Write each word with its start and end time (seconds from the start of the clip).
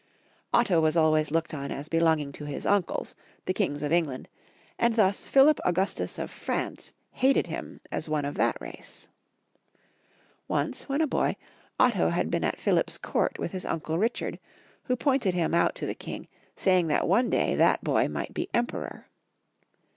Otto 0.51 0.81
was 0.81 0.97
always 0.97 1.29
looked 1.29 1.53
on 1.53 1.69
as 1.69 1.87
belonging 1.87 2.31
to 2.31 2.45
his 2.45 2.65
uncles, 2.65 3.13
the 3.45 3.53
Kings 3.53 3.83
of 3.83 3.91
England, 3.91 4.29
and 4.79 4.95
thus 4.95 5.27
Philip 5.27 5.59
Augustus 5.63 6.17
of 6.17 6.31
France 6.31 6.91
hated 7.11 7.45
him 7.45 7.81
as 7.91 8.09
one 8.09 8.25
of 8.25 8.33
that 8.33 8.59
race. 8.59 9.09
Once, 10.47 10.89
when 10.89 11.01
a 11.01 11.05
boy. 11.07 11.35
Otto 11.79 12.09
had 12.09 12.31
been 12.31 12.43
at 12.43 12.59
Philip's 12.59 12.97
court 12.97 13.37
with 13.37 13.51
his 13.51 13.63
imcle 13.63 13.99
Richard, 13.99 14.39
who 14.85 14.95
pointed 14.95 15.35
him 15.35 15.53
out 15.53 15.75
to 15.75 15.85
the 15.85 15.93
King, 15.93 16.27
saying 16.55 16.87
that 16.87 17.07
one 17.07 17.29
day 17.29 17.53
that 17.53 17.83
boy 17.83 18.07
might 18.07 18.33
be 18.33 18.49
Em 18.55 18.65
peror. 18.65 19.03